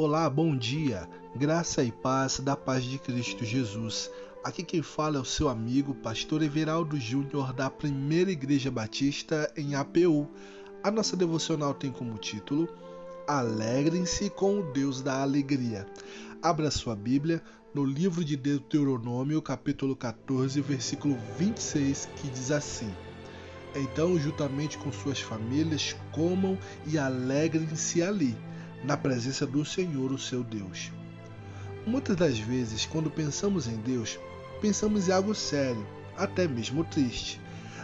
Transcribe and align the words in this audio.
Olá, 0.00 0.30
bom 0.30 0.56
dia, 0.56 1.08
graça 1.34 1.82
e 1.82 1.90
paz 1.90 2.38
da 2.38 2.54
paz 2.54 2.84
de 2.84 3.00
Cristo 3.00 3.44
Jesus. 3.44 4.08
Aqui 4.44 4.62
quem 4.62 4.80
fala 4.80 5.16
é 5.16 5.20
o 5.20 5.24
seu 5.24 5.48
amigo, 5.48 5.92
pastor 5.92 6.40
Everaldo 6.40 6.96
Júnior, 7.00 7.52
da 7.52 7.68
Primeira 7.68 8.30
Igreja 8.30 8.70
Batista 8.70 9.52
em 9.56 9.74
APU. 9.74 10.30
A 10.84 10.90
nossa 10.92 11.16
devocional 11.16 11.74
tem 11.74 11.90
como 11.90 12.16
título 12.16 12.68
Alegrem-se 13.26 14.30
com 14.30 14.60
o 14.60 14.72
Deus 14.72 15.02
da 15.02 15.20
Alegria. 15.20 15.84
Abra 16.40 16.70
sua 16.70 16.94
Bíblia 16.94 17.42
no 17.74 17.84
livro 17.84 18.24
de 18.24 18.36
Deuteronômio, 18.36 19.42
capítulo 19.42 19.96
14, 19.96 20.60
versículo 20.60 21.18
26, 21.36 22.08
que 22.14 22.28
diz 22.28 22.52
assim: 22.52 22.94
Então, 23.74 24.16
juntamente 24.16 24.78
com 24.78 24.92
suas 24.92 25.18
famílias, 25.18 25.96
comam 26.12 26.56
e 26.86 26.96
alegrem-se 26.96 28.00
ali 28.00 28.36
na 28.84 28.96
presença 28.96 29.46
do 29.46 29.64
Senhor, 29.64 30.12
o 30.12 30.18
seu 30.18 30.42
Deus. 30.42 30.90
Muitas 31.86 32.16
das 32.16 32.38
vezes, 32.38 32.86
quando 32.86 33.10
pensamos 33.10 33.66
em 33.66 33.76
Deus, 33.76 34.18
pensamos 34.60 35.08
em 35.08 35.12
algo 35.12 35.34
sério, 35.34 35.86
até 36.16 36.46
mesmo 36.46 36.84
triste. 36.84 37.40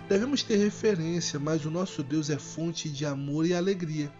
Devemos 0.08 0.42
ter 0.42 0.56
referência, 0.56 1.38
mas 1.38 1.64
o 1.64 1.70
nosso 1.70 2.02
Deus 2.02 2.28
é 2.28 2.38
fonte 2.38 2.90
de 2.90 3.06
amor 3.06 3.46
e 3.46 3.54
alegria. 3.54 4.12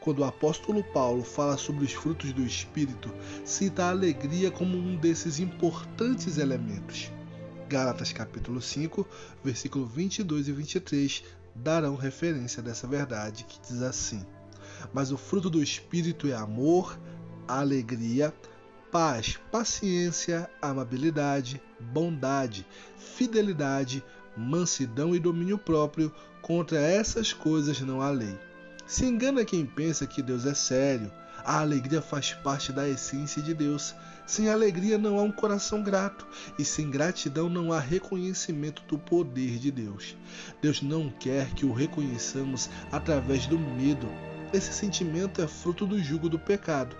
Quando 0.00 0.20
o 0.20 0.24
apóstolo 0.24 0.84
Paulo 0.84 1.24
fala 1.24 1.56
sobre 1.56 1.84
os 1.84 1.92
frutos 1.92 2.32
do 2.32 2.42
Espírito, 2.42 3.12
cita 3.44 3.84
a 3.84 3.90
alegria 3.90 4.50
como 4.50 4.76
um 4.76 4.96
desses 4.96 5.40
importantes 5.40 6.38
elementos. 6.38 7.10
Gálatas 7.68 8.12
capítulo 8.12 8.60
5, 8.62 9.06
versículo 9.42 9.86
22 9.86 10.48
e 10.48 10.52
23 10.52 11.24
darão 11.54 11.96
referência 11.96 12.62
dessa 12.62 12.86
verdade 12.86 13.44
que 13.44 13.58
diz 13.60 13.82
assim: 13.82 14.24
mas 14.92 15.10
o 15.12 15.16
fruto 15.16 15.48
do 15.48 15.62
Espírito 15.62 16.26
é 16.26 16.34
amor, 16.34 16.98
alegria, 17.46 18.32
paz, 18.90 19.38
paciência, 19.50 20.48
amabilidade, 20.62 21.60
bondade, 21.80 22.66
fidelidade, 22.96 24.04
mansidão 24.36 25.14
e 25.14 25.18
domínio 25.18 25.58
próprio. 25.58 26.12
Contra 26.40 26.78
essas 26.78 27.32
coisas 27.32 27.80
não 27.80 28.00
há 28.00 28.10
lei. 28.10 28.38
Se 28.86 29.06
engana 29.06 29.44
quem 29.44 29.64
pensa 29.64 30.06
que 30.06 30.22
Deus 30.22 30.44
é 30.44 30.54
sério. 30.54 31.10
A 31.44 31.60
alegria 31.60 32.00
faz 32.00 32.32
parte 32.32 32.72
da 32.72 32.88
essência 32.88 33.42
de 33.42 33.52
Deus. 33.52 33.94
Sem 34.26 34.48
alegria 34.48 34.96
não 34.96 35.18
há 35.18 35.22
um 35.22 35.32
coração 35.32 35.82
grato, 35.82 36.26
e 36.58 36.64
sem 36.64 36.90
gratidão 36.90 37.48
não 37.48 37.72
há 37.72 37.78
reconhecimento 37.78 38.82
do 38.88 38.98
poder 38.98 39.58
de 39.58 39.70
Deus. 39.70 40.16
Deus 40.62 40.80
não 40.80 41.10
quer 41.10 41.52
que 41.52 41.66
o 41.66 41.72
reconheçamos 41.72 42.70
através 42.90 43.46
do 43.46 43.58
medo, 43.58 44.08
esse 44.56 44.72
sentimento 44.72 45.42
é 45.42 45.48
fruto 45.48 45.86
do 45.86 45.98
jugo 46.02 46.28
do 46.28 46.38
pecado. 46.38 46.96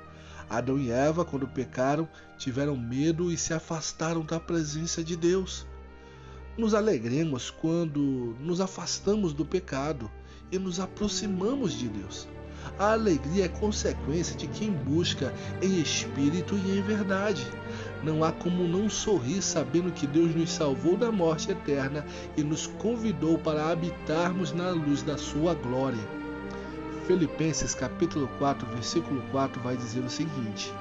Adão 0.48 0.78
e 0.78 0.91
Eva, 0.91 1.24
quando 1.24 1.47
pecaram, 1.47 2.08
tiveram 2.36 2.77
medo 2.77 3.30
e 3.30 3.36
se 3.36 3.55
afastaram 3.55 4.22
da 4.22 4.38
presença 4.38 5.02
de 5.02 5.16
Deus. 5.16 5.66
Nos 6.58 6.74
alegremos 6.74 7.50
quando 7.50 8.36
nos 8.41 8.61
afastamos 8.61 9.33
do 9.33 9.44
pecado 9.44 10.11
e 10.52 10.58
nos 10.58 10.78
aproximamos 10.78 11.72
de 11.72 11.88
Deus. 11.88 12.28
A 12.78 12.92
alegria 12.92 13.44
é 13.44 13.48
consequência 13.48 14.36
de 14.36 14.46
quem 14.48 14.70
busca 14.72 15.33
em 15.62 15.80
espírito 15.80 16.56
e 16.56 16.78
em 16.78 16.83
verdade. 16.83 17.46
Não 18.02 18.24
há 18.24 18.33
como 18.33 18.66
não 18.66 18.89
sorrir 18.89 19.42
sabendo 19.42 19.92
que 19.92 20.06
Deus 20.06 20.34
nos 20.34 20.50
salvou 20.50 20.96
da 20.96 21.12
morte 21.12 21.50
eterna 21.50 22.05
e 22.36 22.42
nos 22.42 22.66
convidou 22.66 23.39
para 23.39 23.70
habitarmos 23.70 24.52
na 24.52 24.70
luz 24.70 25.02
da 25.02 25.16
sua 25.16 25.55
glória. 25.55 26.23
Filipenses 27.06 27.74
capítulo 27.74 28.28
4, 28.38 28.66
versículo 28.69 29.22
4 29.30 29.60
vai 29.60 29.77
dizer 29.77 30.00
o 30.00 30.08
seguinte: 30.08 30.72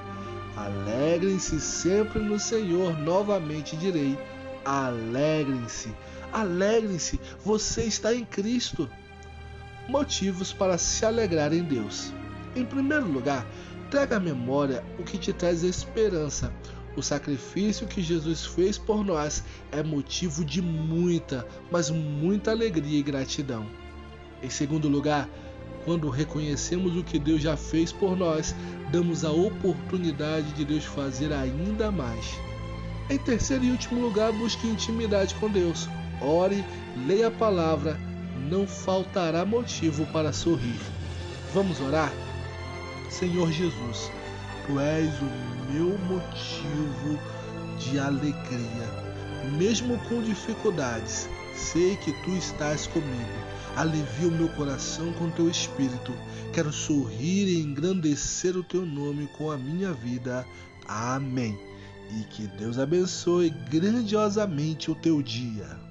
Alegrem-se 0.55 1.59
sempre 1.59 2.19
no 2.19 2.39
Senhor, 2.39 2.97
novamente 2.99 3.75
direi: 3.75 4.17
alegrem-se, 4.63 5.93
alegrem-se, 6.31 7.19
você 7.43 7.83
está 7.83 8.13
em 8.13 8.23
Cristo. 8.23 8.89
Motivos 9.89 10.53
para 10.53 10.77
se 10.77 11.05
alegrar 11.05 11.51
em 11.51 11.63
Deus. 11.63 12.13
Em 12.55 12.63
primeiro 12.63 13.11
lugar, 13.11 13.45
traga 13.91 14.15
à 14.15 14.19
memória 14.19 14.83
o 14.97 15.03
que 15.03 15.17
te 15.17 15.33
traz 15.33 15.63
esperança. 15.63 16.53
O 16.95 17.01
sacrifício 17.01 17.87
que 17.87 18.01
Jesus 18.01 18.45
fez 18.45 18.77
por 18.77 19.03
nós 19.03 19.43
é 19.71 19.83
motivo 19.83 20.45
de 20.45 20.61
muita, 20.61 21.45
mas 21.71 21.89
muita 21.89 22.51
alegria 22.51 22.99
e 22.99 23.03
gratidão. 23.03 23.67
Em 24.41 24.49
segundo 24.49 24.87
lugar, 24.87 25.27
quando 25.85 26.09
reconhecemos 26.09 26.95
o 26.95 27.03
que 27.03 27.19
Deus 27.19 27.41
já 27.41 27.57
fez 27.57 27.91
por 27.91 28.15
nós, 28.17 28.55
damos 28.91 29.23
a 29.23 29.31
oportunidade 29.31 30.51
de 30.53 30.65
Deus 30.65 30.85
fazer 30.85 31.31
ainda 31.33 31.91
mais. 31.91 32.39
Em 33.09 33.17
terceiro 33.17 33.65
e 33.65 33.71
último 33.71 34.01
lugar, 34.01 34.31
busque 34.31 34.67
intimidade 34.67 35.35
com 35.35 35.49
Deus. 35.49 35.89
Ore, 36.21 36.63
leia 37.05 37.27
a 37.27 37.31
palavra, 37.31 37.99
não 38.49 38.65
faltará 38.65 39.45
motivo 39.45 40.05
para 40.07 40.31
sorrir. 40.31 40.79
Vamos 41.53 41.81
orar? 41.81 42.11
Senhor 43.09 43.51
Jesus, 43.51 44.09
Tu 44.65 44.79
és 44.79 45.09
o 45.19 45.73
meu 45.73 45.97
motivo 45.99 47.19
de 47.77 47.99
alegria. 47.99 49.03
Mesmo 49.57 49.99
com 50.07 50.21
dificuldades, 50.21 51.27
sei 51.55 51.95
que 51.97 52.11
Tu 52.23 52.31
estás 52.31 52.87
comigo 52.87 53.53
Alivia 53.75 54.27
o 54.27 54.31
meu 54.31 54.49
coração 54.49 55.11
com 55.13 55.31
teu 55.31 55.49
espírito. 55.49 56.13
Quero 56.53 56.71
sorrir 56.71 57.47
e 57.47 57.59
engrandecer 57.59 58.55
o 58.55 58.63
teu 58.63 58.85
nome 58.85 59.27
com 59.35 59.49
a 59.49 59.57
minha 59.57 59.91
vida. 59.91 60.45
Amém. 60.87 61.57
E 62.11 62.23
que 62.25 62.45
Deus 62.45 62.77
abençoe 62.77 63.49
grandiosamente 63.49 64.91
o 64.91 64.95
teu 64.95 65.23
dia. 65.23 65.82